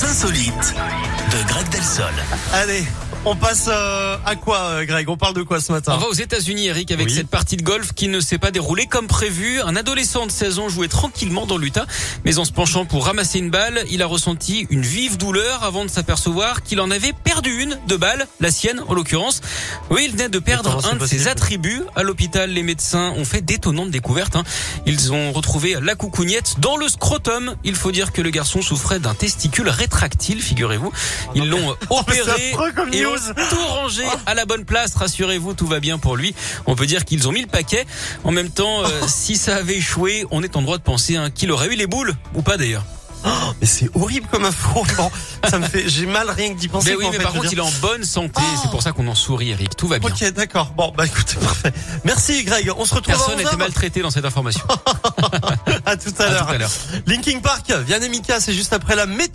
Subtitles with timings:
[0.00, 0.74] Les insolites
[1.30, 2.06] de Greg Delsol.
[2.54, 2.86] Allez,
[3.26, 6.06] on passe euh, à quoi, euh, Greg On parle de quoi ce matin On va
[6.06, 7.14] aux États-Unis, Eric, avec Oui.
[7.14, 9.60] cette partie de golf qui ne s'est pas déroulée comme prévu.
[9.60, 11.86] Un adolescent de 16 ans jouait tranquillement dans l'Utah,
[12.24, 15.84] mais en se penchant pour ramasser une balle, il a ressenti une vive douleur avant
[15.84, 19.42] de s'apercevoir qu'il en avait perdu une de balle, la sienne en l'occurrence.
[19.90, 21.82] Oui, il venait de perdre un de ses attributs.
[21.96, 24.36] À l'hôpital, les médecins ont fait d'étonnantes découvertes.
[24.36, 24.44] hein.
[24.86, 27.54] Ils ont retrouvé la coucougnette dans le scrotum.
[27.64, 30.90] Il faut dire que le garçon souffrait d'un testicule rétractile, figurez-vous.
[31.34, 32.54] Ils l'ont opéré
[33.10, 33.46] Oh, news.
[33.50, 34.94] tout rangé à la bonne place.
[34.94, 36.34] Rassurez-vous, tout va bien pour lui.
[36.66, 37.86] On peut dire qu'ils ont mis le paquet.
[38.24, 41.30] En même temps, euh, si ça avait échoué, on est en droit de penser hein,
[41.30, 42.84] qu'il aurait eu les boules ou pas d'ailleurs.
[43.60, 44.82] Mais c'est horrible comme info.
[44.96, 45.10] Bon,
[45.48, 46.90] ça me fait, j'ai mal rien que d'y penser.
[46.90, 48.40] Mais oui, mais fait, par contre, il est en bonne santé.
[48.40, 48.58] Oh.
[48.62, 49.76] C'est pour ça qu'on en sourit, Eric.
[49.76, 50.08] Tout va bien.
[50.08, 50.72] Ok, d'accord.
[50.76, 51.72] Bon, bah écoutez, parfait.
[52.04, 52.72] Merci, Greg.
[52.76, 54.62] On se retrouve Personne à n'était 11 maltraité dans cette information.
[55.86, 56.46] À tout à À l'heure.
[56.46, 56.70] tout à l'heure.
[57.06, 59.28] Linking Park, Vianney Mika, c'est juste après la météo.